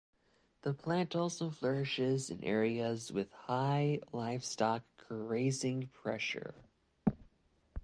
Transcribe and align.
The 0.63 0.73
plant 0.73 1.15
also 1.15 1.51
flourishes 1.51 2.31
in 2.31 2.43
areas 2.43 3.11
with 3.11 3.31
high 3.33 3.99
livestock 4.11 4.81
grazing 5.07 5.89
pressure. 5.93 6.55